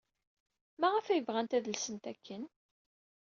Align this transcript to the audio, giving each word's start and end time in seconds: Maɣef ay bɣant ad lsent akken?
Maɣef 0.79 1.05
ay 1.07 1.21
bɣant 1.27 1.55
ad 1.57 1.65
lsent 1.73 2.05
akken? 2.11 2.43